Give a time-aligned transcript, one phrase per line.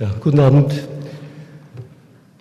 [0.00, 0.72] Ja, guten Abend,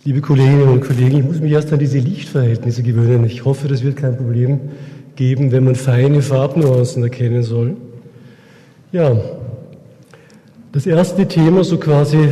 [0.05, 1.17] liebe Kolleginnen und Kollegen.
[1.17, 3.25] Ich muss mich erst an diese Lichtverhältnisse gewöhnen.
[3.25, 4.61] Ich hoffe, das wird kein Problem
[5.17, 7.75] geben, wenn man feine Farbnuancen erkennen soll.
[8.93, 9.13] Ja,
[10.71, 12.29] das erste Thema, so quasi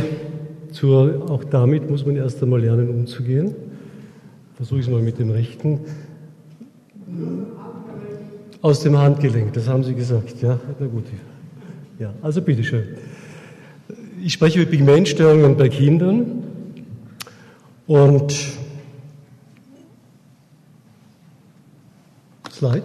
[0.72, 3.54] zur, auch damit muss man erst einmal lernen, umzugehen.
[4.56, 5.80] Versuche ich es mal mit dem rechten.
[8.62, 10.58] Aus dem Handgelenk, das haben Sie gesagt, ja?
[10.80, 11.04] Na gut.
[11.98, 12.84] Ja, also bitteschön.
[14.22, 16.44] Ich spreche über Pigmentstörungen bei Kindern
[17.86, 18.34] und
[22.50, 22.82] Slide.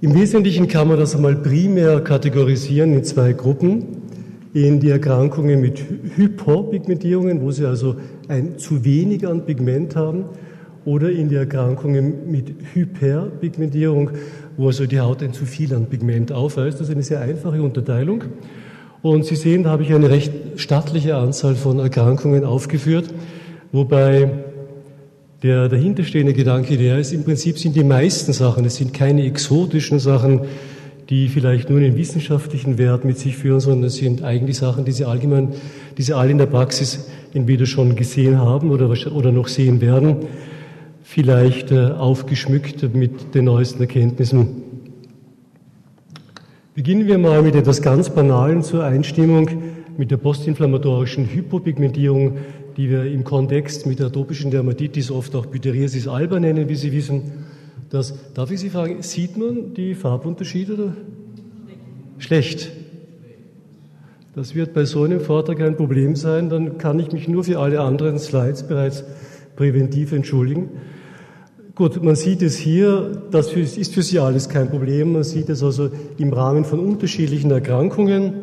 [0.00, 3.84] Im Wesentlichen kann man das einmal primär kategorisieren in zwei Gruppen.
[4.52, 5.82] In die Erkrankungen mit
[6.16, 7.96] Hyperpigmentierungen, wo sie also
[8.28, 10.26] ein zu wenig an Pigment haben,
[10.84, 14.10] oder in die Erkrankungen mit Hyperpigmentierung,
[14.56, 16.78] wo also die Haut ein zu viel an Pigment aufweist.
[16.78, 18.24] Das ist eine sehr einfache Unterteilung.
[19.04, 23.12] Und Sie sehen, da habe ich eine recht stattliche Anzahl von Erkrankungen aufgeführt,
[23.70, 24.30] wobei
[25.42, 29.98] der dahinterstehende Gedanke der ist, im Prinzip sind die meisten Sachen, es sind keine exotischen
[29.98, 30.46] Sachen,
[31.10, 34.92] die vielleicht nur einen wissenschaftlichen Wert mit sich führen, sondern es sind eigentlich Sachen, die
[34.92, 35.50] Sie allgemein,
[35.98, 40.16] die Sie alle in der Praxis entweder schon gesehen haben oder, oder noch sehen werden,
[41.02, 44.63] vielleicht äh, aufgeschmückt mit den neuesten Erkenntnissen.
[46.74, 49.48] Beginnen wir mal mit etwas ganz Banalen zur Einstimmung,
[49.96, 52.38] mit der postinflammatorischen Hypopigmentierung,
[52.76, 56.90] die wir im Kontext mit der atopischen Dermatitis oft auch Pityriasis alba nennen, wie Sie
[56.90, 57.44] wissen.
[57.90, 60.74] Das, darf ich Sie fragen, sieht man die Farbunterschiede?
[60.74, 60.96] Oder?
[62.18, 62.72] Schlecht.
[64.34, 67.60] Das wird bei so einem Vortrag ein Problem sein, dann kann ich mich nur für
[67.60, 69.04] alle anderen Slides bereits
[69.54, 70.70] präventiv entschuldigen.
[71.76, 75.14] Gut, man sieht es hier, das ist für Sie alles kein Problem.
[75.14, 78.34] Man sieht es also im Rahmen von unterschiedlichen Erkrankungen.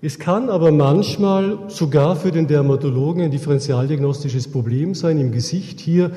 [0.00, 5.80] Es kann aber manchmal sogar für den Dermatologen ein differentialdiagnostisches Problem sein im Gesicht.
[5.80, 6.12] Hier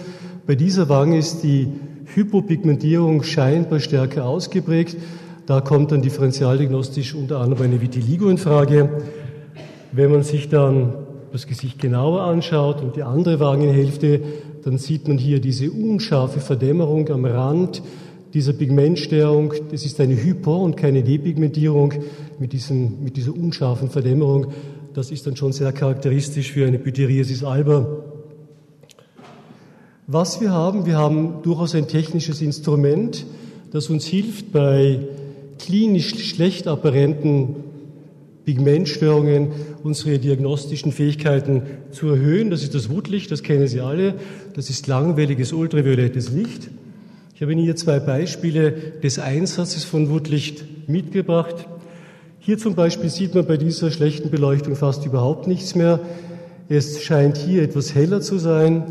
[0.45, 1.69] bei dieser Wange ist die
[2.13, 4.95] Hypopigmentierung scheinbar stärker ausgeprägt.
[5.47, 8.89] Da kommt dann differentialdiagnostisch unter anderem eine Vitiligo in Frage.
[9.91, 10.93] Wenn man sich dann
[11.31, 14.21] das Gesicht genauer anschaut und die andere Wangenhälfte,
[14.65, 17.83] dann sieht man hier diese unscharfe Verdämmerung am Rand
[18.33, 19.53] dieser Pigmentstörung.
[19.71, 21.93] Das ist eine Hypo- und keine Depigmentierung
[22.39, 24.47] mit, diesem, mit dieser unscharfen Verdämmerung.
[24.95, 27.85] Das ist dann schon sehr charakteristisch für eine Pityriasis alba.
[30.07, 33.23] Was wir haben, wir haben durchaus ein technisches Instrument,
[33.71, 34.99] das uns hilft, bei
[35.59, 37.57] klinisch schlecht apparenten
[38.45, 39.49] Pigmentstörungen
[39.83, 42.51] unsere diagnostischen Fähigkeiten zu erhöhen.
[42.51, 44.15] Das ist das Wutlicht, das kennen Sie alle.
[44.53, 46.69] Das ist langwelliges ultraviolettes Licht.
[47.33, 48.71] Ich habe Ihnen hier zwei Beispiele
[49.03, 51.67] des Einsatzes von Wutlicht mitgebracht.
[52.39, 55.99] Hier zum Beispiel sieht man bei dieser schlechten Beleuchtung fast überhaupt nichts mehr.
[56.69, 58.83] Es scheint hier etwas heller zu sein.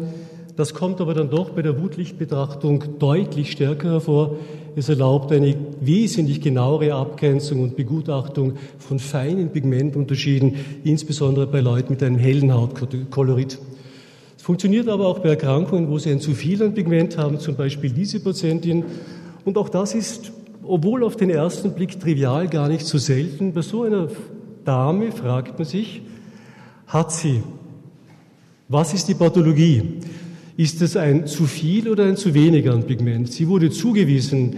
[0.56, 4.36] Das kommt aber dann doch bei der Wutlichtbetrachtung deutlich stärker hervor.
[4.76, 12.02] Es erlaubt eine wesentlich genauere Abgrenzung und Begutachtung von feinen Pigmentunterschieden, insbesondere bei Leuten mit
[12.02, 13.58] einem hellen Hautkolorit.
[14.36, 17.54] Es funktioniert aber auch bei Erkrankungen, wo sie ein zu viel an Pigment haben, zum
[17.54, 18.84] Beispiel diese Patientin.
[19.44, 20.32] Und auch das ist,
[20.64, 23.52] obwohl auf den ersten Blick trivial, gar nicht so selten.
[23.52, 24.08] Bei so einer
[24.64, 26.02] Dame fragt man sich,
[26.88, 27.42] hat sie,
[28.68, 30.00] was ist die Pathologie?
[30.56, 33.32] Ist es ein zu viel oder ein zu wenig an Pigment?
[33.32, 34.54] Sie wurde zugewiesen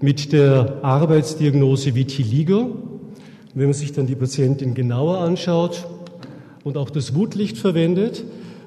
[0.00, 2.76] mit der Arbeitsdiagnose Vitiligo.
[3.54, 5.88] Wenn man sich dann die Patientin genauer anschaut
[6.62, 8.22] und auch das Wutlicht verwendet,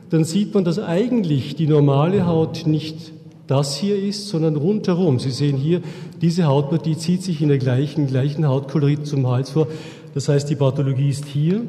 [0.09, 3.13] dann sieht man, dass eigentlich die normale Haut nicht
[3.47, 5.19] das hier ist, sondern rundherum.
[5.19, 5.79] Sie sehen hier,
[6.21, 9.69] diese Hautpartie zieht sich in der gleichen, gleichen Hautkolorit zum Hals vor.
[10.13, 11.61] Das heißt, die Pathologie ist hier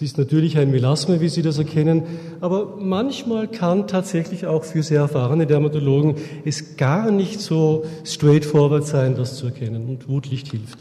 [0.00, 2.04] es ist natürlich ein Melasma, wie Sie das erkennen,
[2.40, 9.14] aber manchmal kann tatsächlich auch für sehr erfahrene Dermatologen es gar nicht so straightforward sein,
[9.14, 10.78] das zu erkennen und Wutlicht hilft.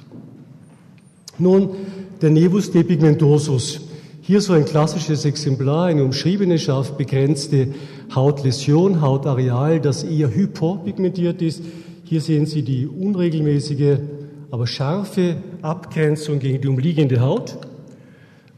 [1.38, 1.72] Nun,
[2.22, 3.82] der Nevus depigmentosus.
[4.22, 7.74] Hier so ein klassisches Exemplar, eine umschriebene, scharf begrenzte
[8.16, 11.62] Hautläsion, Hautareal, das eher hypopigmentiert ist.
[12.06, 13.98] Hier sehen Sie die unregelmäßige,
[14.50, 17.58] aber scharfe Abgrenzung gegen die umliegende Haut.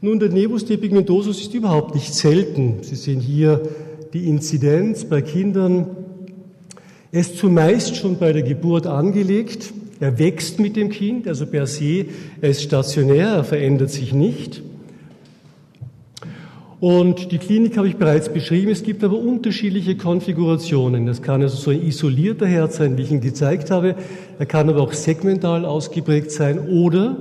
[0.04, 2.78] Nun, der Nevus depigmentosus ist überhaupt nicht selten.
[2.82, 3.62] Sie sehen hier
[4.12, 5.86] die Inzidenz bei Kindern.
[7.12, 9.72] Er ist zumeist schon bei der Geburt angelegt.
[10.00, 12.06] Er wächst mit dem Kind, also per se,
[12.40, 14.60] er ist stationär, er verändert sich nicht.
[16.80, 18.72] Und die Klinik habe ich bereits beschrieben.
[18.72, 21.06] Es gibt aber unterschiedliche Konfigurationen.
[21.06, 23.94] Das kann also so ein isolierter Herd sein, wie ich ihn gezeigt habe.
[24.40, 27.18] Er kann aber auch segmental ausgeprägt sein oder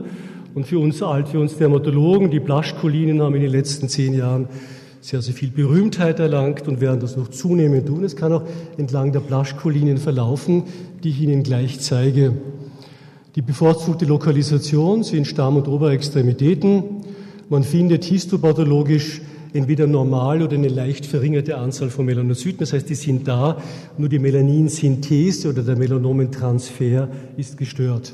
[0.53, 4.49] Und für uns für uns Dermatologen, die Blaschkolinen haben in den letzten zehn Jahren
[4.99, 8.03] sehr, sehr viel Berühmtheit erlangt und werden das noch zunehmend tun.
[8.03, 8.43] Es kann auch
[8.77, 10.63] entlang der Blaschkolinen verlaufen,
[11.03, 12.33] die ich Ihnen gleich zeige.
[13.35, 16.83] Die bevorzugte Lokalisation sind Stamm- und Oberextremitäten.
[17.49, 19.21] Man findet histopathologisch
[19.53, 22.59] entweder normal oder eine leicht verringerte Anzahl von Melanozyten.
[22.59, 23.57] Das heißt, die sind da,
[23.97, 27.07] nur die Melaninsynthese oder der Melanomentransfer
[27.37, 28.13] ist gestört.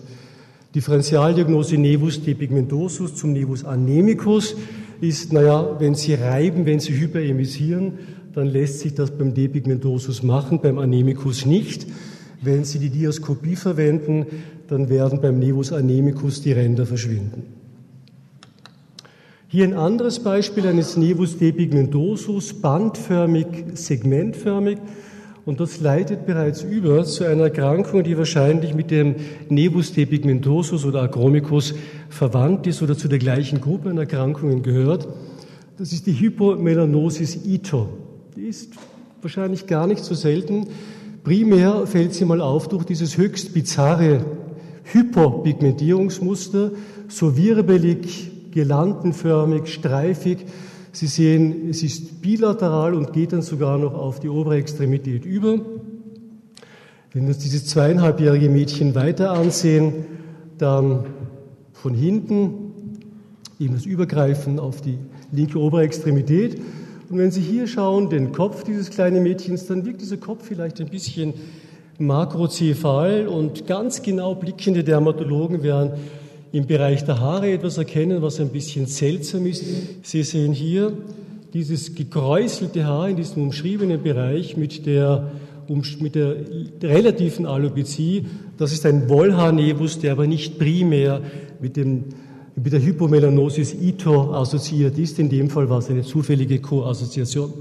[0.77, 4.55] Differentialdiagnose Nevus depigmentosus zum Nevus anemicus
[5.01, 7.93] ist, naja, wenn Sie reiben, wenn Sie hyperemisieren,
[8.35, 11.87] dann lässt sich das beim Depigmentosus machen, beim Anemicus nicht.
[12.43, 14.27] Wenn Sie die Diaskopie verwenden,
[14.67, 17.41] dann werden beim Nevus anemicus die Ränder verschwinden.
[19.47, 24.77] Hier ein anderes Beispiel eines Nevus depigmentosus, bandförmig, segmentförmig.
[25.47, 29.15] Und das leitet bereits über zu einer Erkrankung, die wahrscheinlich mit dem
[29.47, 31.73] Nevus depigmentosus oder Acromicus
[32.09, 35.07] verwandt ist oder zu der gleichen Gruppe an Erkrankungen gehört.
[35.77, 37.87] Das ist die Hypomelanosis ito.
[38.35, 38.73] Die ist
[39.21, 40.67] wahrscheinlich gar nicht so selten.
[41.23, 44.25] Primär fällt sie mal auf durch dieses höchst bizarre
[44.83, 46.71] Hyperpigmentierungsmuster,
[47.07, 50.39] so wirbelig, girlandenförmig, streifig,
[50.97, 55.59] Sie sehen, es ist bilateral und geht dann sogar noch auf die obere Extremität über.
[57.13, 59.93] Wenn wir uns dieses zweieinhalbjährige Mädchen weiter ansehen,
[60.57, 61.05] dann
[61.71, 62.73] von hinten
[63.59, 64.97] eben das Übergreifen auf die
[65.31, 66.59] linke obere Extremität.
[67.11, 70.81] Und wenn Sie hier schauen, den Kopf dieses kleinen Mädchens, dann wirkt dieser Kopf vielleicht
[70.81, 71.35] ein bisschen
[71.99, 75.91] makrozephal und ganz genau blickende Dermatologen werden
[76.51, 79.63] im Bereich der Haare etwas erkennen, was ein bisschen seltsam ist.
[80.03, 80.93] Sie sehen hier
[81.53, 85.31] dieses gekräuselte Haar in diesem umschriebenen Bereich mit der,
[85.67, 86.35] mit der
[86.81, 88.25] relativen Alopezie.
[88.57, 91.21] Das ist ein Wollhaarnebus, der aber nicht primär
[91.59, 92.05] mit, dem,
[92.55, 95.19] mit der Hypomelanosis ito assoziiert ist.
[95.19, 97.53] In dem Fall war es eine zufällige Koassoziation.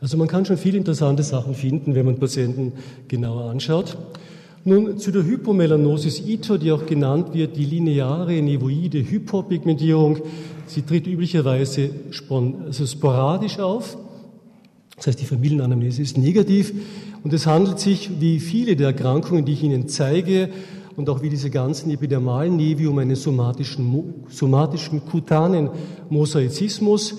[0.00, 2.72] Also man kann schon viele interessante Sachen finden, wenn man Patienten
[3.08, 3.96] genauer anschaut.
[4.68, 10.18] Nun zu der Hypomelanosis ito, die auch genannt wird, die lineare nevoide Hypopigmentierung.
[10.66, 11.88] Sie tritt üblicherweise
[12.66, 13.96] also sporadisch auf.
[14.94, 16.74] Das heißt, die Familienanamnese ist negativ.
[17.24, 20.50] Und es handelt sich, wie viele der Erkrankungen, die ich Ihnen zeige,
[20.96, 25.70] und auch wie diese ganzen epidermalen Nevi um einen somatischen, somatischen kutanen
[26.10, 27.16] Mosaizismus.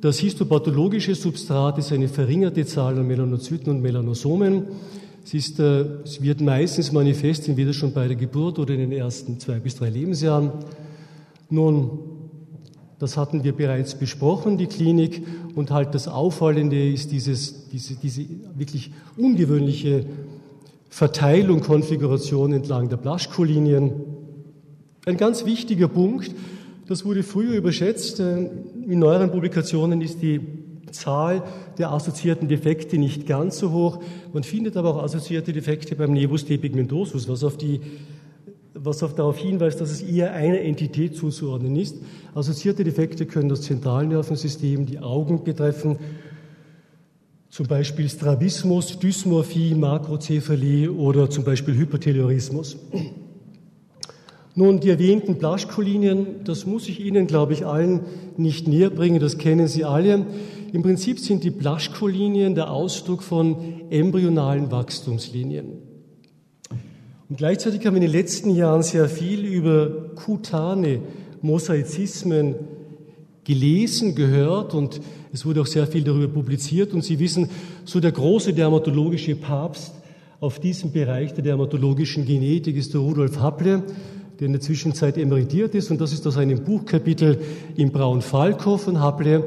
[0.00, 4.62] Das histopathologische Substrat ist eine verringerte Zahl an Melanozyten und Melanosomen.
[5.26, 8.92] Es, ist, äh, es wird meistens manifest, entweder schon bei der Geburt oder in den
[8.92, 10.52] ersten zwei bis drei Lebensjahren.
[11.50, 11.98] Nun,
[13.00, 15.26] das hatten wir bereits besprochen, die Klinik.
[15.56, 18.24] Und halt das Auffallende ist dieses, diese, diese
[18.54, 20.06] wirklich ungewöhnliche
[20.90, 23.94] Verteilung, Konfiguration entlang der Blaschkolinien.
[25.06, 26.30] Ein ganz wichtiger Punkt,
[26.86, 28.20] das wurde früher überschätzt.
[28.20, 28.48] Äh,
[28.88, 30.40] in neueren Publikationen ist die
[30.92, 31.42] Zahl
[31.78, 34.00] der assoziierten Defekte nicht ganz so hoch.
[34.32, 37.80] Man findet aber auch assoziierte Defekte beim Nevus depigmentosus, was auf die
[38.78, 41.96] was auf darauf hinweist, dass es eher einer Entität zuzuordnen ist.
[42.34, 45.98] Assoziierte Defekte können das Zentralnervensystem, die Augen betreffen,
[47.48, 52.76] zum Beispiel Strabismus, Dysmorphie, Makrocephalie oder zum Beispiel Hyperteliorismus.
[54.54, 58.00] Nun, die erwähnten Blaschkolinien, das muss ich Ihnen, glaube ich, allen
[58.36, 60.26] nicht näher bringen, das kennen Sie alle.
[60.76, 63.56] Im Prinzip sind die Blaschkolinien der Ausdruck von
[63.88, 65.78] embryonalen Wachstumslinien.
[67.30, 71.00] Und gleichzeitig haben wir in den letzten Jahren sehr viel über kutane
[71.40, 72.56] Mosaizismen
[73.44, 75.00] gelesen, gehört und
[75.32, 76.92] es wurde auch sehr viel darüber publiziert.
[76.92, 77.48] Und Sie wissen,
[77.86, 79.94] so der große dermatologische Papst
[80.40, 83.82] auf diesem Bereich der dermatologischen Genetik ist der Rudolf Happle
[84.38, 85.90] der in der Zwischenzeit emeritiert ist.
[85.90, 87.40] Und das ist aus einem Buchkapitel
[87.76, 89.46] im Braun-Falkow von Haple.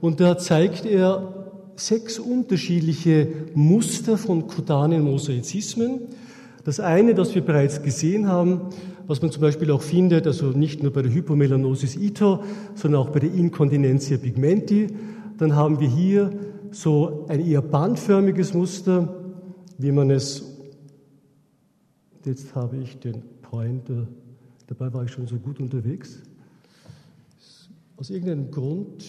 [0.00, 6.00] Und da zeigt er sechs unterschiedliche Muster von kutanen Mosaizismen.
[6.64, 8.62] Das eine, das wir bereits gesehen haben,
[9.06, 12.42] was man zum Beispiel auch findet, also nicht nur bei der Hypomelanosis ito,
[12.74, 14.88] sondern auch bei der Incontinentia pigmenti.
[15.38, 16.32] Dann haben wir hier
[16.70, 19.14] so ein eher bandförmiges Muster,
[19.78, 20.44] wie man es,
[22.24, 24.06] jetzt habe ich den Pointer
[24.70, 26.20] Dabei war ich schon so gut unterwegs.
[27.96, 29.04] Aus irgendeinem Grund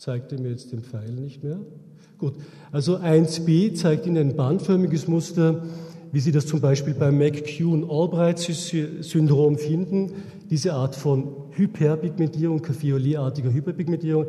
[0.00, 1.60] zeigt er mir jetzt den Pfeil nicht mehr.
[2.16, 2.32] Gut,
[2.72, 5.66] also 1b zeigt Ihnen ein bandförmiges Muster,
[6.10, 10.12] wie Sie das zum Beispiel beim McCune-Albright-Syndrom finden.
[10.48, 14.24] Diese Art von Hyperpigmentierung, Kaffeolé-artiger Hyperpigmentierung.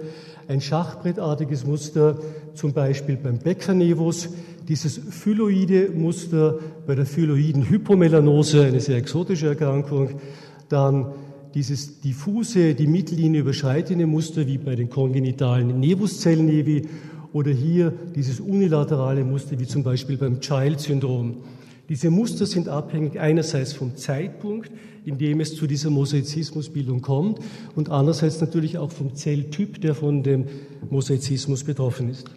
[0.49, 2.19] Ein schachbrettartiges Muster,
[2.53, 4.27] zum Beispiel beim Becker-Nevus
[4.67, 10.19] dieses phyloide Muster bei der phyloiden Hypomelanose, eine sehr exotische Erkrankung,
[10.67, 11.13] dann
[11.53, 16.87] dieses diffuse, die Mittellinie überschreitende Muster wie bei den kongenitalen Nebuszellnevi
[17.33, 21.37] oder hier dieses unilaterale Muster wie zum Beispiel beim Child-Syndrom.
[21.89, 24.71] Diese Muster sind abhängig einerseits vom Zeitpunkt,
[25.03, 27.39] in dem es zu dieser Mosaizismusbildung kommt
[27.75, 30.45] und andererseits natürlich auch vom Zelltyp, der von dem
[30.89, 32.29] Mosaizismus betroffen ist.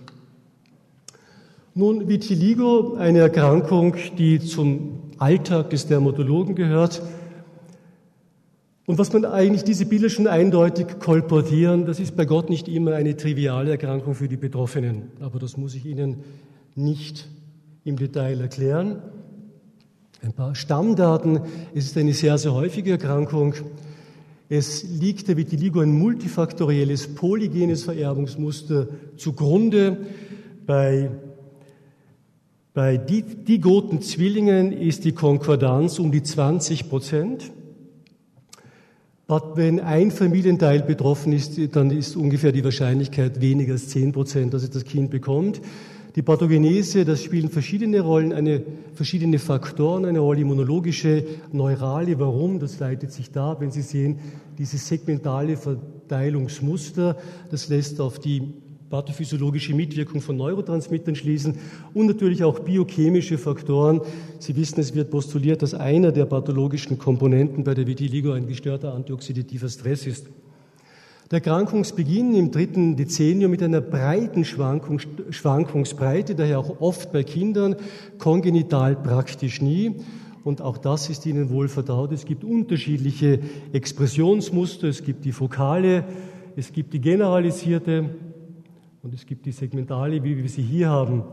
[1.76, 7.02] Nun, Vitiligo, eine Erkrankung, die zum Alltag des Dermatologen gehört.
[8.86, 12.94] Und was man eigentlich diese Bilder schon eindeutig kolportieren, das ist bei Gott nicht immer
[12.94, 15.04] eine triviale Erkrankung für die Betroffenen.
[15.20, 16.18] Aber das muss ich Ihnen
[16.74, 17.28] nicht
[17.84, 19.02] im Detail erklären.
[20.22, 21.40] Ein paar Stammdaten.
[21.74, 23.54] Es ist eine sehr, sehr häufige Erkrankung.
[24.50, 29.96] Es liegt der Vitiligo ein multifaktorielles, polygenes Vererbungsmuster zugrunde.
[30.66, 31.10] Bei
[32.74, 37.52] bei digoten Zwillingen ist die Konkordanz um die 20 Prozent.
[39.26, 44.62] Wenn ein Familienteil betroffen ist, dann ist ungefähr die Wahrscheinlichkeit weniger als 10 Prozent, dass
[44.62, 45.62] es das Kind bekommt.
[46.14, 48.62] Die Pathogenese, das spielen verschiedene Rollen, eine,
[48.94, 52.20] verschiedene Faktoren eine Rolle, immunologische, neurale.
[52.20, 52.60] Warum?
[52.60, 54.18] Das leitet sich da, wenn Sie sehen,
[54.58, 57.16] dieses segmentale Verteilungsmuster,
[57.50, 58.52] das lässt auf die
[58.94, 61.58] pathophysiologische Mitwirkung von Neurotransmittern schließen
[61.94, 64.00] und natürlich auch biochemische Faktoren.
[64.38, 68.94] Sie wissen, es wird postuliert, dass einer der pathologischen Komponenten bei der Vitiligo ein gestörter
[68.94, 70.28] antioxidativer Stress ist.
[71.28, 77.74] Der Erkrankungsbeginn im dritten Dezennium mit einer breiten Schwankung, Schwankungsbreite, daher auch oft bei Kindern,
[78.18, 79.96] kongenital praktisch nie.
[80.44, 82.12] Und auch das ist Ihnen wohl vertraut.
[82.12, 83.40] Es gibt unterschiedliche
[83.72, 84.86] Expressionsmuster.
[84.86, 86.04] Es gibt die fokale,
[86.54, 88.10] es gibt die generalisierte,
[89.04, 91.24] und es gibt die Segmentale, wie wir sie hier haben.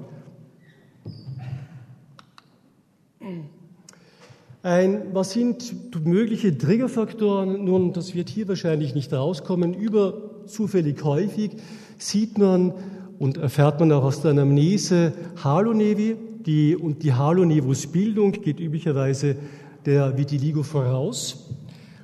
[4.61, 7.63] Ein, was sind mögliche Triggerfaktoren?
[7.63, 9.73] Nun, das wird hier wahrscheinlich nicht rauskommen.
[9.73, 11.51] Über zufällig häufig
[11.97, 12.73] sieht man
[13.19, 16.17] und erfährt man auch aus der Anamnese Halonevi.
[16.45, 19.37] Die, und die Halonevus-Bildung geht üblicherweise
[19.85, 21.49] der Vitiligo voraus.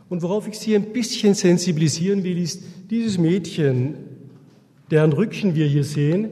[0.07, 4.06] Und worauf ich Sie ein bisschen sensibilisieren will, ist, dieses Mädchen
[4.91, 6.29] deren Rücken wir hier sehen,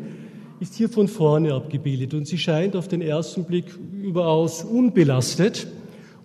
[0.59, 3.65] ist hier von vorne abgebildet und sie scheint auf den ersten Blick
[4.01, 5.67] überaus unbelastet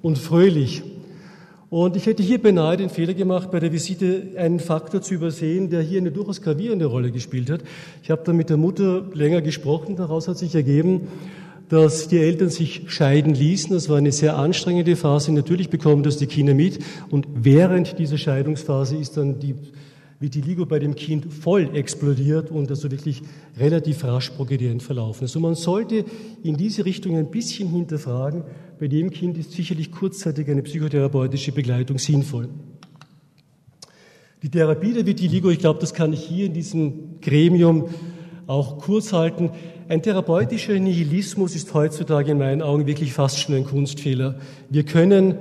[0.02, 0.82] und fröhlich.
[1.68, 5.70] Und ich hätte hier beinahe den Fehler gemacht, bei der Visite einen Faktor zu übersehen,
[5.70, 7.62] der hier eine durchaus gravierende Rolle gespielt hat.
[8.02, 9.94] Ich habe dann mit der Mutter länger gesprochen.
[9.94, 11.02] Daraus hat sich ergeben,
[11.68, 13.72] dass die Eltern sich scheiden ließen.
[13.72, 15.32] Das war eine sehr anstrengende Phase.
[15.32, 16.80] Natürlich bekommen das die Kinder mit.
[17.08, 19.54] Und während dieser Scheidungsphase ist dann die
[20.20, 23.22] Vitiligo bei dem Kind voll explodiert und also wirklich
[23.58, 25.30] relativ rasch progredient verlaufen ist.
[25.30, 26.04] Also man sollte
[26.42, 28.44] in diese Richtung ein bisschen hinterfragen.
[28.78, 32.50] Bei dem Kind ist sicherlich kurzzeitig eine psychotherapeutische Begleitung sinnvoll.
[34.42, 37.88] Die Therapie der Vitiligo, ich glaube, das kann ich hier in diesem Gremium
[38.46, 39.50] auch kurz halten.
[39.88, 44.38] Ein therapeutischer Nihilismus ist heutzutage in meinen Augen wirklich fast schon ein Kunstfehler.
[44.68, 45.36] Wir können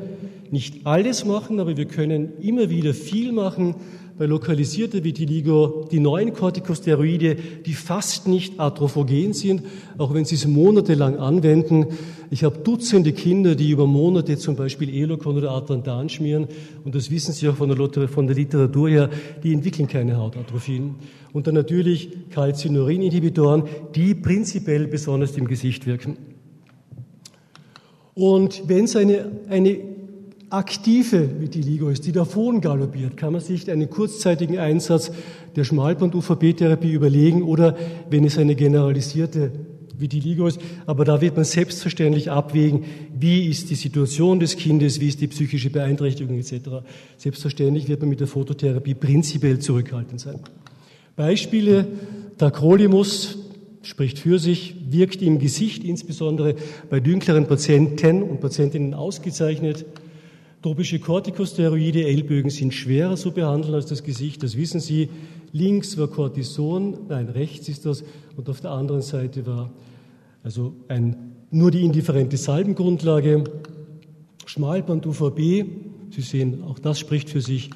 [0.52, 3.76] nicht alles machen, aber wir können immer wieder viel machen
[4.20, 9.64] bei lokalisierter Vitiligo die neuen Corticosteroide, die fast nicht atrophogen sind,
[9.98, 11.86] auch wenn sie es monatelang anwenden.
[12.30, 16.50] Ich habe Dutzende Kinder, die über Monate zum Beispiel Elocon oder Atlantan schmieren,
[16.84, 19.10] und das wissen Sie auch von der, von der Literatur her,
[19.42, 20.96] die entwickeln keine Hautatrophien.
[21.32, 23.64] Und dann natürlich Calcinurin-Inhibitoren,
[23.96, 26.18] die prinzipiell besonders im Gesicht wirken.
[28.16, 29.89] Und wenn es eine, eine
[30.50, 35.12] aktive Vitiligo ist, die davon galoppiert, kann man sich einen kurzzeitigen Einsatz
[35.56, 37.78] der Schmalband-UVB-Therapie überlegen oder
[38.10, 39.52] wenn es eine generalisierte
[39.98, 40.60] Vitiligo ist.
[40.86, 42.86] Aber da wird man selbstverständlich abwägen,
[43.18, 46.84] wie ist die Situation des Kindes, wie ist die psychische Beeinträchtigung etc.
[47.18, 50.40] Selbstverständlich wird man mit der Phototherapie prinzipiell zurückhaltend sein.
[51.16, 51.86] Beispiele,
[52.38, 53.38] Tacrolimus
[53.82, 56.56] spricht für sich, wirkt im Gesicht, insbesondere
[56.90, 59.86] bei dünkleren Patienten und Patientinnen ausgezeichnet.
[60.62, 65.08] Tropische Corticosteroide, Ellbögen sind schwerer zu behandeln als das Gesicht, das wissen Sie.
[65.54, 68.04] Links war Cortison, nein, rechts ist das,
[68.36, 69.72] und auf der anderen Seite war
[70.44, 71.16] also ein,
[71.50, 73.46] nur die indifferente Salbengrundlage.
[74.46, 75.64] Schmalband UVB,
[76.12, 77.70] Sie sehen, auch das spricht für sich.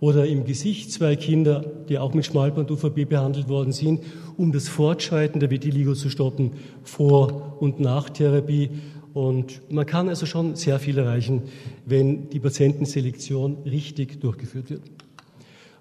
[0.00, 4.00] Oder im Gesicht zwei Kinder, die auch mit Schmalband UVB behandelt worden sind,
[4.38, 8.70] um das Fortschreiten der Vitiligo zu stoppen, vor und nach Therapie.
[9.14, 11.42] Und man kann also schon sehr viel erreichen,
[11.84, 14.82] wenn die Patientenselektion richtig durchgeführt wird.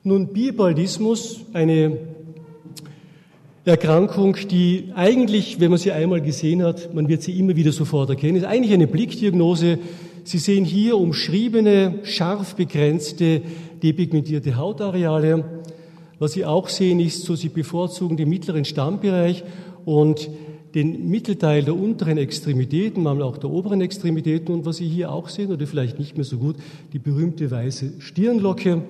[0.04, 1.98] Nun, Biobaldismus, eine
[3.64, 8.10] Erkrankung, die eigentlich, wenn man sie einmal gesehen hat, man wird sie immer wieder sofort
[8.10, 9.78] erkennen, ist eigentlich eine Blickdiagnose.
[10.24, 13.42] Sie sehen hier umschriebene, scharf begrenzte,
[13.82, 15.62] depigmentierte Hautareale.
[16.20, 19.44] Was Sie auch sehen, ist so, Sie bevorzugen den mittleren Stammbereich
[19.86, 20.30] und
[20.74, 24.54] den Mittelteil der unteren Extremitäten, manchmal auch der oberen Extremitäten.
[24.54, 26.56] Und was Sie hier auch sehen, oder vielleicht nicht mehr so gut,
[26.94, 28.82] die berühmte weiße Stirnlocke.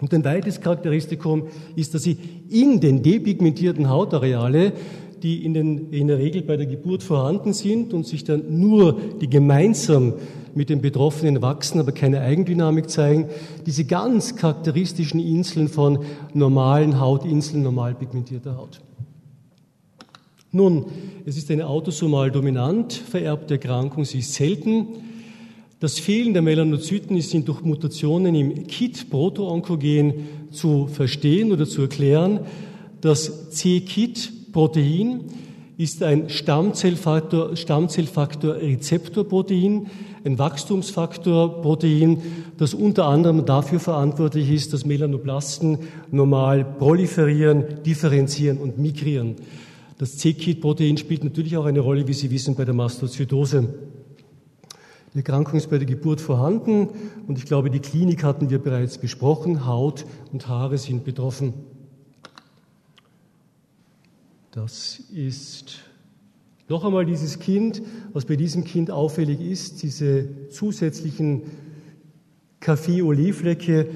[0.00, 2.16] Und ein weiteres Charakteristikum ist, dass Sie
[2.48, 4.72] in den depigmentierten Hautareale
[5.22, 8.98] die in, den, in der Regel bei der Geburt vorhanden sind und sich dann nur
[9.20, 10.14] die gemeinsam
[10.54, 13.28] mit den Betroffenen wachsen, aber keine Eigendynamik zeigen.
[13.66, 16.00] Diese ganz charakteristischen Inseln von
[16.34, 18.80] normalen Hautinseln, normal pigmentierter Haut.
[20.50, 20.86] Nun,
[21.26, 24.86] es ist eine autosomal dominant vererbte Erkrankung, sie ist selten.
[25.78, 30.14] Das Fehlen der Melanozyten ist durch Mutationen im KIT-Protoonkogen
[30.50, 32.40] zu verstehen oder zu erklären.
[33.02, 35.24] Das C-KIT Protein
[35.76, 39.88] ist ein Stammzellfaktor, Stammzellfaktor-Rezeptorprotein,
[40.24, 42.22] ein Wachstumsfaktorprotein,
[42.56, 49.36] das unter anderem dafür verantwortlich ist, dass Melanoblasten normal proliferieren, differenzieren und migrieren.
[49.98, 53.74] Das C-KIT-Protein spielt natürlich auch eine Rolle, wie Sie wissen, bei der Mastozytose.
[55.12, 56.88] Die Erkrankung ist bei der Geburt vorhanden
[57.26, 59.66] und ich glaube, die Klinik hatten wir bereits besprochen.
[59.66, 61.52] Haut und Haare sind betroffen.
[64.52, 65.80] Das ist
[66.68, 71.42] noch einmal dieses Kind, was bei diesem Kind auffällig ist, diese zusätzlichen
[72.60, 73.88] Kaffee-Olivlecke,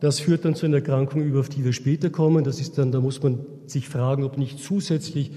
[0.00, 2.44] das führt dann zu einer Erkrankung über, die wir später kommen.
[2.44, 5.30] Das ist dann, da muss man sich fragen, ob nicht zusätzlich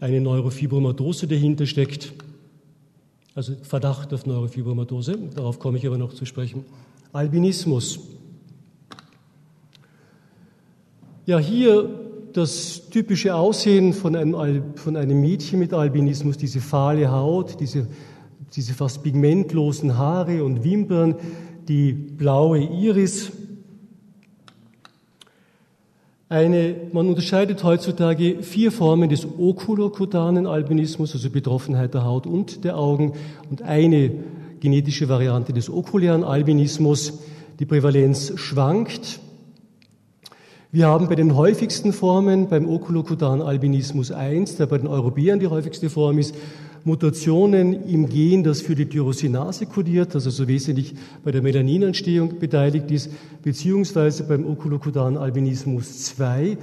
[0.00, 2.12] eine Neurofibromatose dahinter steckt.
[3.34, 6.64] Also Verdacht auf Neurofibromatose, darauf komme ich aber noch zu sprechen.
[7.12, 8.00] Albinismus.
[11.26, 11.88] Ja, hier
[12.32, 17.88] das typische Aussehen von einem, von einem Mädchen mit Albinismus, diese fahle Haut, diese,
[18.54, 21.16] diese fast pigmentlosen Haare und Wimpern,
[21.66, 23.32] die blaue Iris.
[26.28, 32.76] Eine, man unterscheidet heutzutage vier Formen des okulokutanen Albinismus, also Betroffenheit der Haut und der
[32.76, 33.12] Augen,
[33.48, 34.10] und eine
[34.58, 37.20] genetische Variante des okulären Albinismus.
[37.60, 39.20] Die Prävalenz schwankt
[40.76, 45.46] wir haben bei den häufigsten Formen, beim Oculocutan Albinismus 1, der bei den Europäern die
[45.46, 46.34] häufigste Form ist,
[46.86, 50.94] Mutationen im Gen, das für die Tyrosinase kodiert, also wesentlich
[51.24, 53.10] bei der Melaninentstehung beteiligt ist,
[53.42, 56.56] beziehungsweise beim Oculocutan Albinismus 2,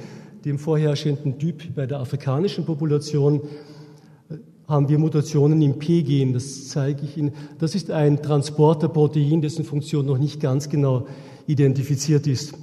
[0.45, 3.41] dem vorherrschenden Typ bei der afrikanischen Population,
[4.65, 6.31] haben wir Mutationen im P-Gen.
[6.31, 7.33] Das zeige ich Ihnen.
[7.59, 11.05] Das ist ein Transporterprotein, dessen Funktion noch nicht ganz genau
[11.47, 12.53] identifiziert ist.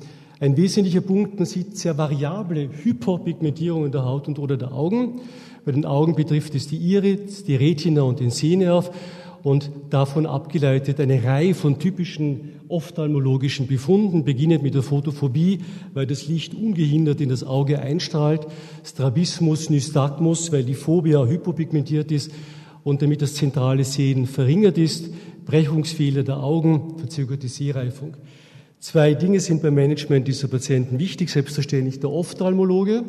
[0.40, 5.20] Ein wesentlicher Punkt, man sieht sehr variable Hyperpigmentierungen der Haut und oder der Augen.
[5.64, 8.90] Bei den Augen betrifft es die Iris, die Retina und den Sehnerv
[9.42, 15.60] und davon abgeleitet eine Reihe von typischen ophthalmologischen Befunden, beginnend mit der Photophobie,
[15.92, 18.46] weil das Licht ungehindert in das Auge einstrahlt,
[18.84, 22.30] Strabismus, Nystagmus, weil die Phobia hypopigmentiert ist
[22.84, 25.10] und damit das zentrale Sehen verringert ist,
[25.44, 28.16] Brechungsfehler der Augen, verzögerte Sehreifung.
[28.78, 33.04] Zwei Dinge sind beim Management dieser Patienten wichtig, selbstverständlich der Ophthalmologe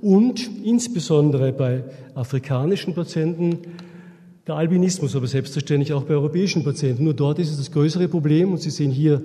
[0.00, 3.58] und insbesondere bei afrikanischen Patienten
[4.46, 7.04] der Albinismus, aber selbstverständlich auch bei europäischen Patienten.
[7.04, 9.22] Nur dort ist es das größere Problem und Sie sehen hier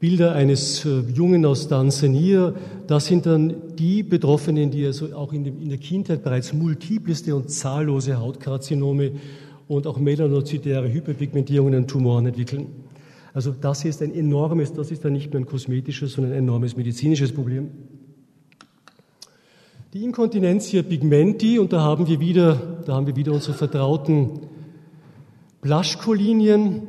[0.00, 2.54] Bilder eines äh, Jungen aus Tansania.
[2.86, 8.18] Das sind dann die Betroffenen, die also auch in, der Kindheit bereits multipleste und zahllose
[8.18, 9.12] Hautkarzinome
[9.66, 12.66] und auch melanozytäre Hyperpigmentierungen und Tumoren entwickeln.
[13.34, 16.38] Also das hier ist ein enormes, das ist dann nicht nur ein kosmetisches, sondern ein
[16.38, 17.68] enormes medizinisches Problem.
[19.94, 24.40] Die Inkontinentia pigmenti, und da haben wir wieder, da haben wir wieder unsere vertrauten
[25.62, 26.82] Blaschkolinien.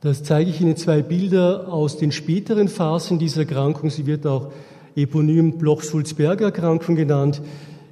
[0.00, 3.90] Das zeige ich Ihnen zwei Bilder aus den späteren Phasen dieser Erkrankung.
[3.90, 4.52] Sie wird auch
[4.94, 7.42] Eponym Bloch-Sulzberger Erkrankung genannt.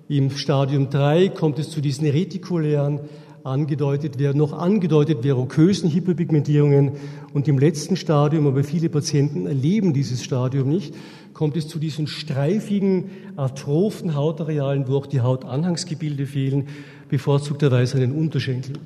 [0.08, 3.00] Im Stadium 3 kommt es zu diesen retikulären
[3.44, 6.92] angedeutet noch angedeutet verokösen Hyperpigmentierungen
[7.34, 10.94] und im letzten Stadium, aber viele Patienten erleben dieses Stadium nicht,
[11.34, 16.68] kommt es zu diesen streifigen, atrophen Hautarealen, wo auch die Hautanhangsgebilde fehlen,
[17.08, 18.78] bevorzugterweise an den Unterschenkeln.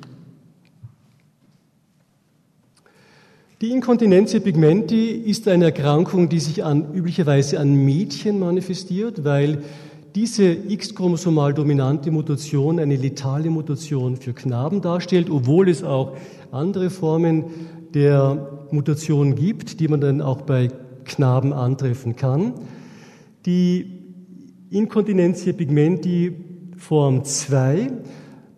[3.61, 9.63] Die Inkontinentia pigmenti ist eine Erkrankung, die sich an, üblicherweise an Mädchen manifestiert, weil
[10.15, 16.15] diese X-chromosomal dominante Mutation eine letale Mutation für Knaben darstellt, obwohl es auch
[16.51, 17.43] andere Formen
[17.93, 20.69] der Mutation gibt, die man dann auch bei
[21.09, 22.53] Knaben antreffen kann.
[23.45, 23.85] Die
[24.69, 26.31] Inkontinentia pigmenti
[26.77, 27.91] Form 2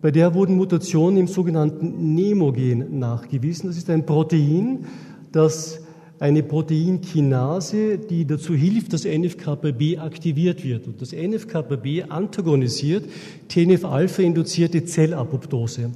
[0.00, 3.68] Bei der wurden Mutationen im sogenannten Nemogen nachgewiesen.
[3.68, 4.86] Das ist ein Protein,
[5.32, 5.80] das
[6.20, 10.86] eine Proteinkinase, die dazu hilft, dass NF-κB aktiviert wird.
[10.86, 13.06] Und das NF-κB antagonisiert
[13.48, 15.90] TNF-Alpha-induzierte Zellapoptose.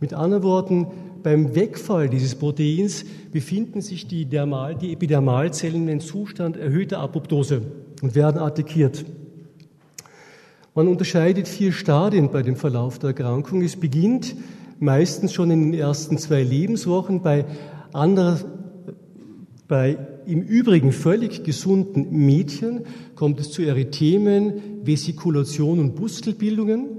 [0.00, 0.86] Mit anderen Worten,
[1.22, 7.62] beim Wegfall dieses Proteins befinden sich die, Dermal, die Epidermalzellen in einem Zustand erhöhter Apoptose
[8.02, 9.04] und werden attackiert.
[10.74, 13.62] Man unterscheidet vier Stadien bei dem Verlauf der Erkrankung.
[13.62, 14.36] Es beginnt
[14.78, 17.22] meistens schon in den ersten zwei Lebenswochen.
[17.22, 17.44] Bei
[17.92, 18.38] anderer,
[19.66, 22.82] bei im Übrigen völlig gesunden Mädchen
[23.16, 26.97] kommt es zu Erythemen, Vesikulation und Bustelbildungen.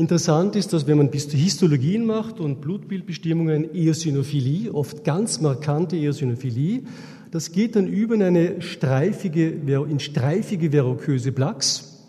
[0.00, 6.84] Interessant ist, dass wenn man Histologien macht und Blutbildbestimmungen Eosinophilie, oft ganz markante Eosinophilie,
[7.30, 12.02] das geht dann über in eine streifige, in streifige veroköse Plaques.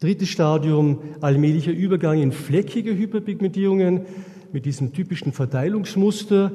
[0.00, 4.06] Drittes Stadium, allmählicher Übergang in fleckige Hyperpigmentierungen
[4.54, 6.52] mit diesem typischen Verteilungsmuster.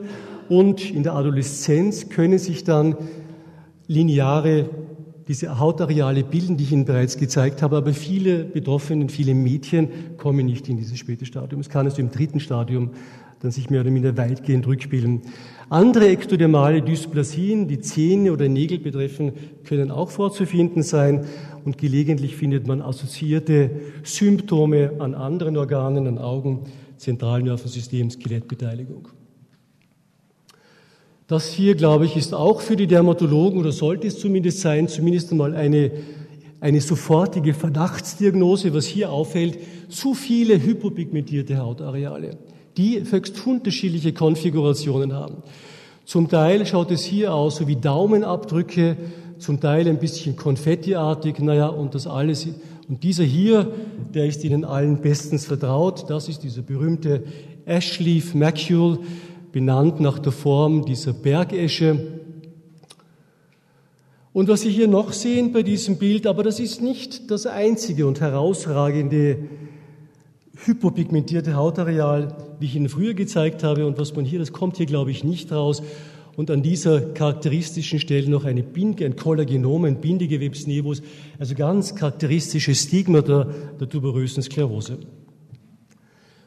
[0.50, 2.98] Und in der Adoleszenz können sich dann
[3.86, 4.72] lineare,
[5.28, 7.78] diese Hautareale bilden, die ich Ihnen bereits gezeigt habe.
[7.78, 11.62] Aber viele Betroffenen, viele Mädchen kommen nicht in dieses späte Stadium.
[11.62, 12.92] Es kann also im dritten Stadium
[13.40, 15.22] dann sich mehr oder minder weitgehend rückbilden.
[15.70, 19.34] Andere ektodermale Dysplasien, die Zähne oder Nägel betreffen,
[19.66, 21.26] können auch vorzufinden sein
[21.66, 23.70] und gelegentlich findet man assoziierte
[24.04, 26.66] Symptome an anderen Organen, an Augen,
[26.98, 29.10] Zentralnervensystem, Skelettbeteiligung.
[31.28, 35.32] Das hier, glaube ich, ist auch für die Dermatologen oder sollte es zumindest sein, zumindest
[35.32, 35.92] einmal eine,
[36.60, 39.58] eine sofortige Verdachtsdiagnose, was hier auffällt,
[39.90, 42.38] zu viele hypopigmentierte Hautareale
[42.78, 45.44] die höchst unterschiedliche Konfigurationen haben.
[46.06, 48.98] Zum Teil schaut es hier aus so wie Daumenabdrücke,
[49.40, 52.48] zum Teil ein bisschen konfettiartig, naja, und das alles.
[52.88, 53.72] Und dieser hier,
[54.14, 57.24] der ist Ihnen allen bestens vertraut, das ist dieser berühmte
[57.66, 59.00] Ashleaf Macule,
[59.54, 61.98] benannt nach der Form dieser Bergesche.
[64.34, 68.08] Und was Sie hier noch sehen bei diesem Bild, aber das ist nicht das einzige
[68.08, 69.38] und herausragende
[70.66, 73.86] hypopigmentierte Hautareal, wie ich Ihnen früher gezeigt habe.
[73.86, 75.84] Und was man hier, das kommt hier, glaube ich, nicht raus.
[76.36, 81.04] Und an dieser charakteristischen Stelle noch eine Binde, ein Kollagenom, ein Bindegewebsnevus,
[81.38, 83.48] also ganz charakteristische Stigmata
[83.80, 84.98] der tuberösen Sklerose.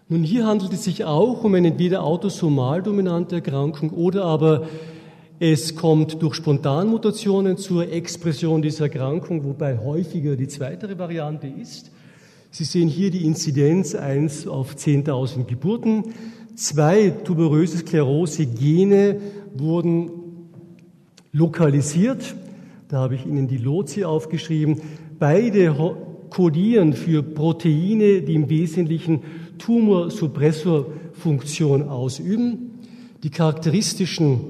[0.09, 4.69] Nun, hier handelt es sich auch um eine entweder autosomal dominante Erkrankung oder aber
[5.41, 11.91] es kommt durch Spontanmutationen zur Expression dieser Erkrankung, wobei häufiger die zweite Variante ist.
[12.53, 16.05] Sie sehen hier die Inzidenz 1 auf 10.000 Geburten.
[16.55, 19.17] Zwei tuberöse Sklerose-Gene
[19.57, 20.11] wurden
[21.33, 22.37] lokalisiert.
[22.87, 24.81] Da habe ich Ihnen die Lozi aufgeschrieben.
[25.19, 25.75] Beide
[26.31, 29.23] kodieren für Proteine, die im Wesentlichen
[29.59, 32.73] Tumorsuppressorfunktion ausüben.
[33.23, 34.41] Die charakteristischen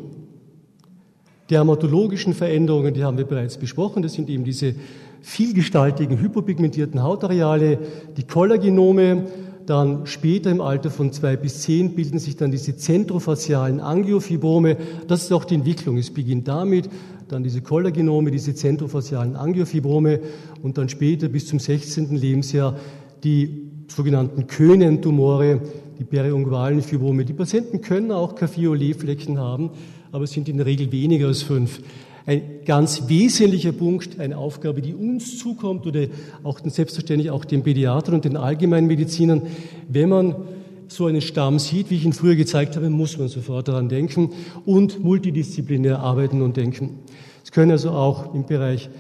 [1.51, 4.03] dermatologischen Veränderungen, die haben wir bereits besprochen.
[4.03, 4.75] Das sind eben diese
[5.23, 7.79] vielgestaltigen hypopigmentierten Hautareale,
[8.17, 9.27] die Kollagenome,
[9.67, 14.77] dann später im Alter von zwei bis zehn bilden sich dann diese zentrofacialen Angiofibrome.
[15.09, 15.99] Das ist auch die Entwicklung.
[15.99, 16.89] Es beginnt damit,
[17.29, 20.21] dann diese Kollagenome, diese zentrofacialen Angiofibrome
[20.63, 22.15] und dann später bis zum 16.
[22.15, 22.77] Lebensjahr
[23.25, 25.61] die sogenannten Köhnentumore,
[25.99, 27.25] die periungualen Fibrome.
[27.25, 29.71] Die Patienten können auch Kaffee-Olé-Flecken haben,
[30.13, 31.81] aber es sind in der Regel weniger als fünf
[32.27, 36.07] ein ganz wesentlicher Punkt, eine Aufgabe, die uns zukommt oder
[36.43, 39.43] auch selbstverständlich auch den Pädiatern und den Allgemeinmedizinern.
[39.89, 40.35] Wenn man
[40.89, 44.31] so einen Stamm sieht, wie ich ihn früher gezeigt habe, muss man sofort daran denken
[44.65, 46.99] und multidisziplinär arbeiten und denken.
[47.45, 48.91] Es können also auch im Bereich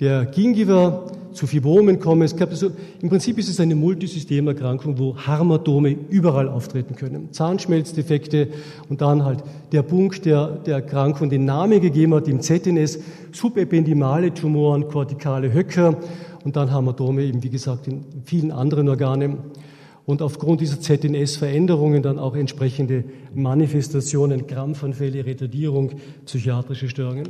[0.00, 2.22] der Gingiva zu Fibromen kommen.
[2.22, 7.32] Es gab also, Im Prinzip ist es eine Multisystemerkrankung, wo Harmatome überall auftreten können.
[7.32, 8.48] Zahnschmelzdefekte
[8.88, 12.98] und dann halt der Punkt, der der Erkrankung den Namen gegeben hat, im ZNS,
[13.32, 15.96] subependimale Tumoren, kortikale Höcker
[16.44, 19.38] und dann Harmatome eben, wie gesagt, in vielen anderen Organen.
[20.04, 25.92] Und aufgrund dieser ZNS-Veränderungen dann auch entsprechende Manifestationen, Krampfanfälle, Retardierung,
[26.26, 27.28] psychiatrische Störungen.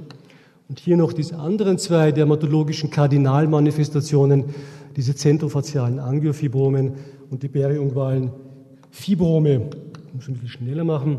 [0.68, 4.44] Und hier noch diese anderen zwei dermatologischen Kardinalmanifestationen,
[4.96, 6.92] diese zentrofacialen Angiofibromen
[7.30, 8.30] und die periungvalen
[8.90, 9.70] Fibrome.
[10.08, 11.18] Ich muss ein bisschen schneller machen.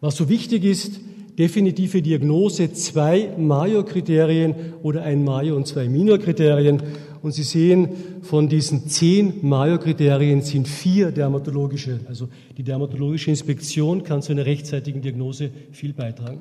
[0.00, 1.00] Was so wichtig ist,
[1.38, 6.82] definitive Diagnose, zwei Major-Kriterien oder ein Major- und zwei Minor-Kriterien.
[7.22, 7.88] Und Sie sehen,
[8.22, 12.00] von diesen zehn Major-Kriterien sind vier dermatologische.
[12.06, 16.40] Also die dermatologische Inspektion kann zu einer rechtzeitigen Diagnose viel beitragen.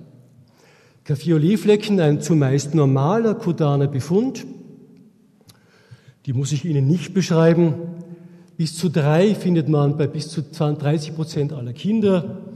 [1.03, 4.45] Kaffee-Olé-Flecken, ein zumeist normaler kutaner Befund.
[6.25, 7.73] Die muss ich Ihnen nicht beschreiben.
[8.55, 12.53] Bis zu drei findet man bei bis zu 30 Prozent aller Kinder.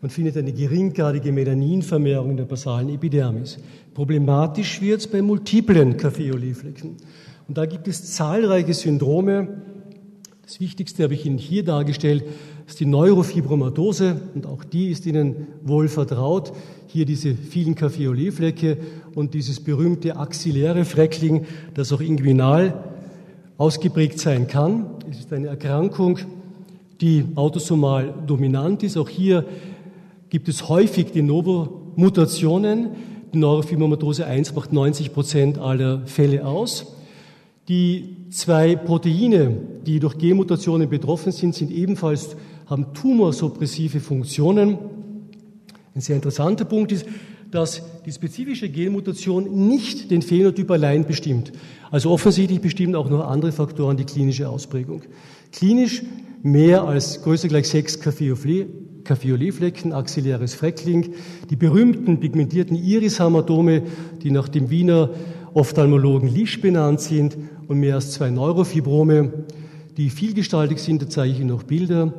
[0.00, 3.58] Man findet eine geringgradige Melaninvermehrung der basalen Epidermis.
[3.94, 6.96] Problematisch wird es bei multiplen Kaffeeoleflecken.
[7.46, 9.62] Und da gibt es zahlreiche Syndrome.
[10.44, 12.24] Das Wichtigste habe ich Ihnen hier dargestellt,
[12.66, 16.52] ist die Neurofibromatose und auch die ist Ihnen wohl vertraut.
[16.86, 18.76] Hier diese vielen Kaffeeoleflecke
[19.14, 22.84] und dieses berühmte axilläre Freckling, das auch inguinal
[23.56, 24.84] ausgeprägt sein kann.
[25.10, 26.18] Es ist eine Erkrankung,
[27.00, 28.98] die autosomal dominant ist.
[28.98, 29.46] Auch hier
[30.28, 32.90] gibt es häufig die Novo-Mutationen.
[33.32, 36.93] Die Neurofibromatose 1 macht 90 Prozent aller Fälle aus.
[37.68, 44.78] Die zwei Proteine, die durch Genmutationen betroffen sind, sind ebenfalls, haben tumorsuppressive Funktionen.
[45.94, 47.06] Ein sehr interessanter Punkt ist,
[47.50, 51.52] dass die spezifische Genmutation nicht den Phänotyp allein bestimmt.
[51.90, 55.02] Also offensichtlich bestimmen auch noch andere Faktoren die klinische Ausprägung.
[55.52, 56.02] Klinisch
[56.42, 61.14] mehr als größer gleich sechs Kaffeoleflecken, axilläres Freckling,
[61.48, 63.84] die berühmten pigmentierten Irishamatome,
[64.22, 65.10] die nach dem Wiener
[65.54, 67.36] Ophthalmologen Lisch benannt sind
[67.68, 69.32] und mehr als zwei Neurofibrome,
[69.96, 72.12] die vielgestaltig sind, da zeige ich Ihnen noch Bilder.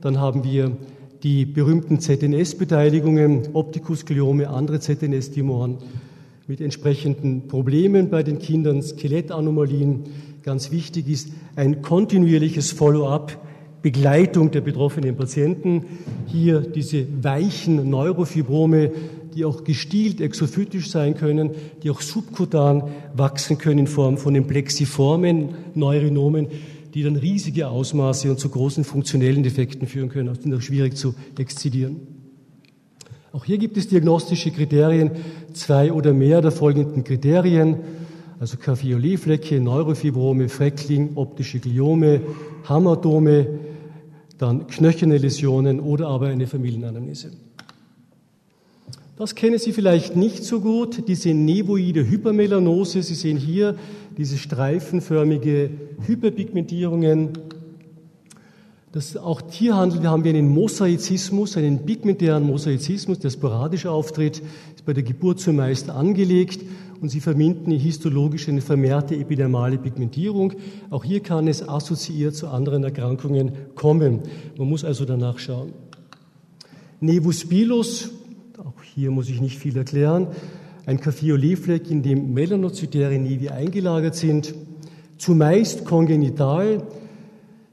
[0.00, 0.76] Dann haben wir
[1.22, 5.78] die berühmten ZNS-Beteiligungen, Optikusgliome, andere ZNS-Tumoren
[6.48, 10.04] mit entsprechenden Problemen bei den Kindern, Skelettanomalien.
[10.42, 13.38] Ganz wichtig ist ein kontinuierliches Follow-up,
[13.82, 15.84] Begleitung der betroffenen Patienten.
[16.26, 18.90] Hier diese weichen Neurofibrome,
[19.34, 21.50] die auch gestielt exophytisch sein können,
[21.82, 26.48] die auch subkutan wachsen können in Form von den plexiformen Neurinomen,
[26.94, 30.28] die dann riesige Ausmaße und zu großen funktionellen Defekten führen können.
[30.28, 31.96] Das sind auch schwierig zu exzidieren.
[33.32, 35.12] Auch hier gibt es diagnostische Kriterien,
[35.52, 37.76] zwei oder mehr der folgenden Kriterien,
[38.40, 42.22] also Kaffeoleflecke, Neurofibrome, Freckling, optische Gliome,
[42.64, 43.46] Hamadome,
[44.38, 47.30] dann knöcherne Läsionen oder aber eine Familienanalyse.
[49.20, 53.02] Das kennen Sie vielleicht nicht so gut, diese nevoide Hypermelanose.
[53.02, 53.76] Sie sehen hier
[54.16, 55.68] diese streifenförmige
[56.06, 57.28] Hyperpigmentierungen.
[58.92, 64.86] Das auch Tierhandel, da haben wir einen Mosaizismus, einen pigmentären Mosaizismus, der sporadisch auftritt, ist
[64.86, 66.64] bei der Geburt zumeist angelegt
[67.02, 70.54] und sie verbinden histologisch eine vermehrte epidermale Pigmentierung.
[70.88, 74.20] Auch hier kann es assoziiert zu anderen Erkrankungen kommen.
[74.56, 75.74] Man muss also danach schauen.
[77.00, 78.19] Nevus auch
[78.94, 80.28] hier muss ich nicht viel erklären.
[80.86, 84.54] Ein Kaffeolefleck, in dem melanozytäre Nevi eingelagert sind,
[85.18, 86.82] zumeist kongenital,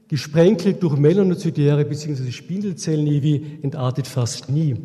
[0.08, 2.30] gesprenkelt durch melanozytäre bzw.
[2.30, 4.76] Spindelzellnevi, entartet fast nie.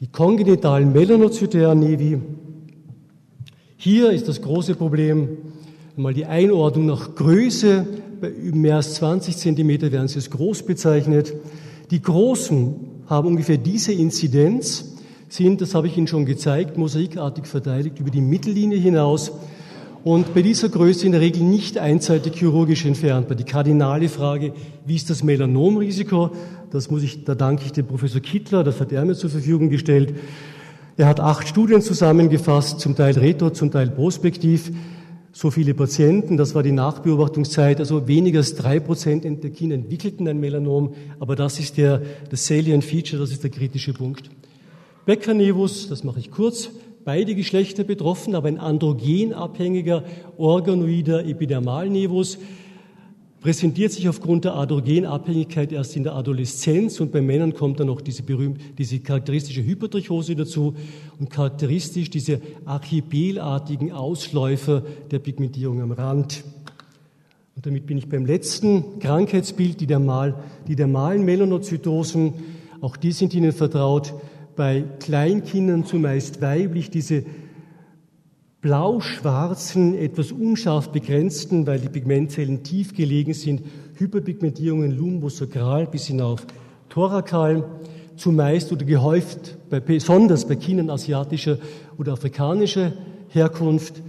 [0.00, 2.20] Die kongenitalen melanozytären Nevi,
[3.76, 5.28] hier ist das große Problem,
[5.96, 7.86] einmal die Einordnung nach Größe,
[8.20, 11.32] bei mehr als 20 Zentimeter werden sie als groß bezeichnet.
[11.90, 12.74] Die großen
[13.06, 14.96] haben ungefähr diese Inzidenz,
[15.32, 19.32] sind, das habe ich Ihnen schon gezeigt, mosaikartig verteidigt über die Mittellinie hinaus
[20.04, 23.28] und bei dieser Größe in der Regel nicht einseitig chirurgisch entfernt.
[23.28, 24.52] Bei Die kardinale Frage,
[24.86, 26.30] wie ist das Melanomrisiko?
[26.70, 29.70] Das muss ich, da danke ich dem Professor Kittler, das hat er mir zur Verfügung
[29.70, 30.14] gestellt.
[30.96, 34.72] Er hat acht Studien zusammengefasst, zum Teil retro, zum Teil prospektiv.
[35.32, 40.26] So viele Patienten, das war die Nachbeobachtungszeit, also weniger als drei Prozent der Kinder entwickelten
[40.26, 44.30] ein Melanom, aber das ist der, das Salient Feature, das ist der kritische Punkt.
[45.08, 46.68] Beckernevus, das mache ich kurz,
[47.02, 50.04] beide Geschlechter betroffen, aber ein androgenabhängiger
[50.36, 52.36] organoider Epidermalnevus
[53.40, 58.02] präsentiert sich aufgrund der Androgenabhängigkeit erst in der Adoleszenz und bei Männern kommt dann noch
[58.02, 60.74] diese, berühmte, diese charakteristische Hypertrichose dazu
[61.18, 66.44] und charakteristisch diese archipelartigen Ausläufer der Pigmentierung am Rand.
[67.56, 70.34] Und damit bin ich beim letzten Krankheitsbild, die dermal,
[70.66, 72.34] die dermalen Melanozytosen.
[72.82, 74.12] Auch die sind Ihnen vertraut
[74.58, 77.22] bei Kleinkindern zumeist weiblich, diese
[78.60, 83.62] blau-schwarzen, etwas unscharf begrenzten, weil die Pigmentzellen tief gelegen sind,
[83.94, 86.44] Hyperpigmentierungen lumbosakral bis hinauf
[86.88, 87.70] thorakal,
[88.16, 91.58] zumeist oder gehäuft, bei, besonders bei Kindern asiatischer
[91.96, 92.94] oder afrikanischer
[93.28, 94.02] Herkunft,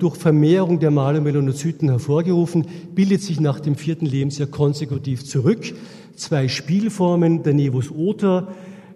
[0.00, 5.72] durch Vermehrung der Malomelanozyten hervorgerufen, bildet sich nach dem vierten Lebensjahr konsekutiv zurück.
[6.14, 8.48] Zwei Spielformen der Nevus oter,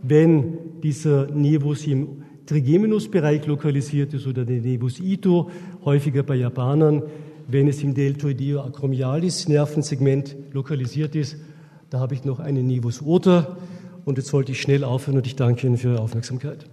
[0.07, 5.51] wenn dieser Nevus im Trigeminusbereich lokalisiert ist oder der Nevus ito,
[5.85, 7.03] häufiger bei Japanern,
[7.49, 11.37] wenn es im Deltoideo acromialis Nervensegment lokalisiert ist.
[11.91, 13.57] Da habe ich noch einen Nevus oter
[14.05, 16.67] und jetzt sollte ich schnell aufhören und ich danke Ihnen für Ihre Aufmerksamkeit.